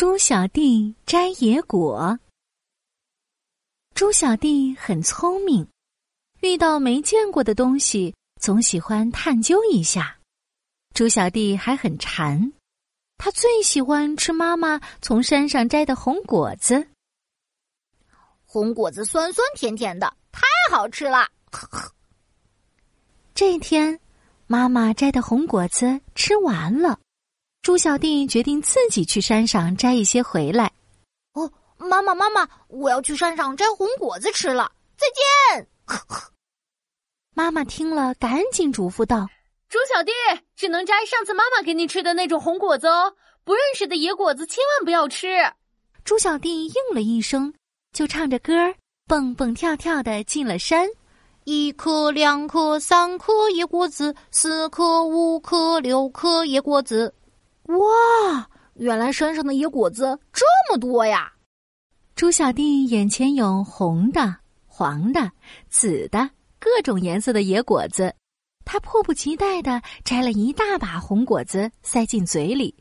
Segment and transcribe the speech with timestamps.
[0.00, 2.18] 猪小弟摘野果。
[3.94, 5.68] 猪小弟很聪明，
[6.40, 10.16] 遇到没见过的东西，总喜欢探究一下。
[10.94, 12.50] 猪小弟还很馋，
[13.18, 16.88] 他最喜欢吃妈妈从山上摘的红果子。
[18.46, 21.28] 红果子酸酸甜甜的，太好吃了。
[23.34, 24.00] 这天，
[24.46, 26.98] 妈妈摘的红果子吃完了。
[27.62, 30.72] 猪小弟决定自己去山上摘一些回来。
[31.34, 34.72] 哦，妈妈，妈妈，我要去山上摘红果子吃了。
[34.96, 35.06] 再
[35.54, 35.68] 见。
[37.36, 39.28] 妈妈听了，赶紧嘱咐道
[39.68, 40.10] ：“猪小弟，
[40.56, 45.28] 只能摘上次妈妈给你吃的那种红果子哦，不认识的野果子千万不要吃。”
[46.02, 47.52] 猪小弟应了一声，
[47.92, 48.74] 就唱着歌儿，
[49.06, 50.88] 蹦蹦跳跳的进了山。
[51.44, 57.14] 一颗、两颗、三颗野果子，四颗、五颗、六颗野果子。
[57.78, 58.48] 哇！
[58.74, 61.32] 原来山上的野果子这么多呀！
[62.14, 65.30] 猪小弟眼前有红的、黄的、
[65.68, 68.14] 紫的各种颜色的野果子，
[68.64, 72.74] 他迫不及待的摘了一大把红果子塞进嘴里。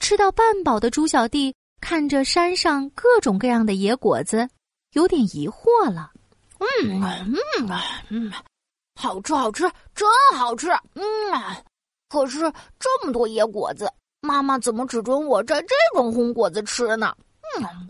[0.00, 4.48] 吃到半饱的猪小弟看着山上各种各样的野果子，
[4.92, 6.10] 有点疑惑了。
[6.58, 7.68] 嗯嗯
[8.08, 8.32] 嗯，
[8.96, 10.68] 好吃好吃，真好吃！
[10.94, 11.04] 嗯，
[12.08, 12.40] 可是
[12.78, 13.88] 这么多野果子。
[14.20, 17.16] 妈妈怎么只准我摘这种红果子吃呢？
[17.60, 17.88] 嗯，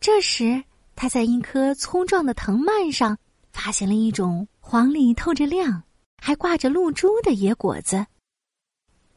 [0.00, 0.62] 这时
[0.94, 3.16] 他在一棵粗壮的藤蔓上
[3.52, 5.82] 发现了一种黄里透着亮、
[6.22, 8.06] 还挂着露珠的野果子。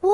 [0.00, 0.10] 哇，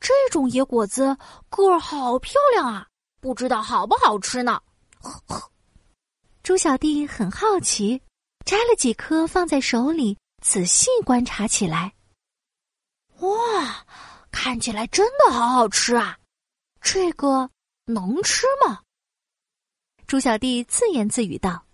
[0.00, 1.16] 这种野果子
[1.48, 2.86] 个儿好漂亮啊！
[3.20, 4.60] 不知道好不好吃呢？
[6.42, 8.00] 猪小弟很好奇，
[8.44, 11.92] 摘了几颗放在手里，仔细观察起来。
[13.22, 13.86] 哇，
[14.32, 16.18] 看起来真的好好吃啊！
[16.80, 17.48] 这个
[17.84, 18.80] 能吃吗？
[20.08, 21.64] 猪小弟自言自语道：“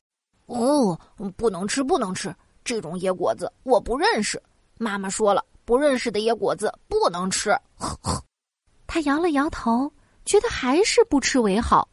[0.44, 1.00] 哦，
[1.36, 4.42] 不能吃，不能吃这种野果子，我不认识。
[4.76, 7.50] 妈妈说了，不认识的野果子不能吃。
[8.86, 9.90] ”他摇了摇头，
[10.26, 11.88] 觉得还是不吃为好。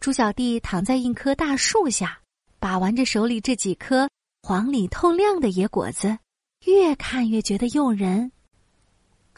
[0.00, 2.20] 猪小弟躺在一棵大树下，
[2.58, 4.10] 把玩着手里这几颗
[4.42, 6.18] 黄里透亮的野果子，
[6.66, 8.32] 越看越觉得诱人。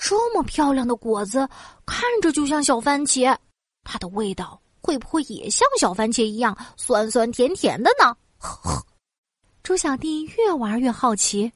[0.05, 1.49] 这么漂亮的果子，
[1.87, 3.39] 看着就像小番茄，
[3.85, 8.17] 它的味道会不会也像小番茄一样酸酸甜甜的呢？
[8.37, 8.87] 呵 呵
[9.63, 11.53] 猪小弟越玩越好奇，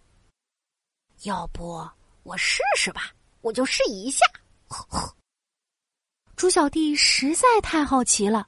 [1.24, 1.84] 要不
[2.22, 3.10] 我试试吧？
[3.40, 4.24] 我就试一下。
[4.68, 5.12] 呵 呵
[6.36, 8.46] 猪小弟实在太好奇了，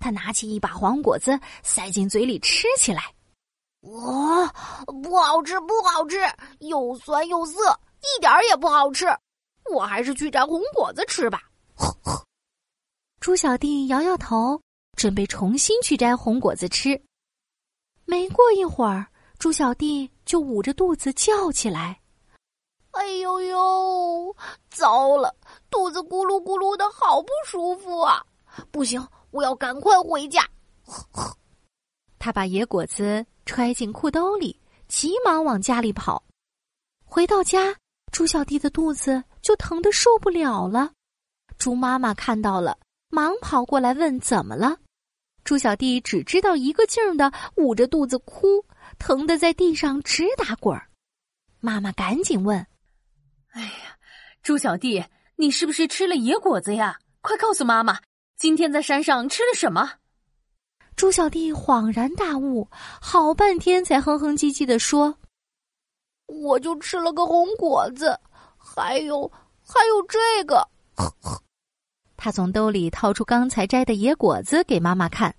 [0.00, 3.14] 他拿起一把黄果子塞进嘴里吃起来。
[3.82, 4.52] 哇，
[5.04, 6.18] 不好吃，不好吃，
[6.58, 9.06] 又酸又涩，一点儿也不好吃。
[9.72, 11.42] 我还是去摘红果子吃吧。
[13.20, 14.60] 猪小弟摇摇头，
[14.96, 17.00] 准备重新去摘红果子吃。
[18.04, 19.06] 没过一会儿，
[19.38, 22.00] 猪小弟就捂着肚子叫起来
[22.92, 24.36] ：“哎呦呦，
[24.70, 25.34] 糟了，
[25.68, 28.24] 肚子咕噜咕噜的，好不舒服啊！
[28.70, 30.48] 不行，我要赶快回家。”
[32.18, 36.22] 他把野果子揣进裤兜里，急忙往家里跑。
[37.04, 37.76] 回到家。
[38.12, 40.90] 猪小弟的肚子就疼得受不了了，
[41.56, 42.76] 猪妈妈看到了，
[43.10, 44.76] 忙跑过来问怎么了。
[45.44, 48.64] 猪小弟只知道一个劲儿的捂着肚子哭，
[48.98, 50.88] 疼得在地上直打滚儿。
[51.60, 52.58] 妈妈赶紧问
[53.54, 53.96] ：“哎呀，
[54.42, 55.04] 猪小弟，
[55.36, 56.98] 你是不是吃了野果子呀？
[57.20, 58.00] 快告诉妈妈，
[58.36, 59.92] 今天在山上吃了什么？”
[60.96, 65.16] 猪小弟恍然大悟，好半天才哼哼唧唧的说。
[66.26, 68.18] 我就吃了个红果子，
[68.76, 69.26] 还有
[69.64, 70.68] 还有这个。
[72.14, 75.34] 他从兜里掏出刚才摘的野果子给妈妈看。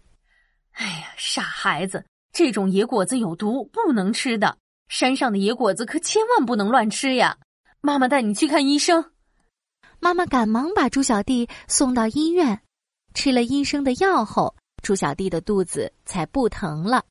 [0.71, 2.03] 哎呀，傻孩子，
[2.33, 4.57] 这种野果子有毒，不能吃的。
[4.89, 7.37] 山上的野果子可千万不能乱吃呀！
[7.81, 9.11] 妈妈带你去看医生。
[9.99, 12.61] 妈妈赶忙把猪小弟送到医院，
[13.13, 17.03] 吃了医生的药后，猪小弟的肚子才不疼了。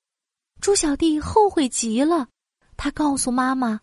[0.60, 2.28] 猪小弟后悔极了。
[2.76, 3.80] 他告诉妈妈：“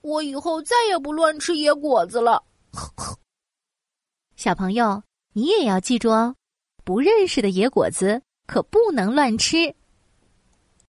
[0.00, 2.42] 我以后再也不乱吃野果子了。”
[4.36, 5.02] 小朋友，
[5.32, 6.36] 你也要记住哦，
[6.84, 9.74] 不认识的野果子可不能乱吃。